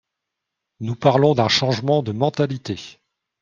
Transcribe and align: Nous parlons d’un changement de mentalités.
Nous 0.79 0.95
parlons 0.95 1.35
d’un 1.35 1.47
changement 1.47 2.01
de 2.01 2.11
mentalités. 2.11 2.97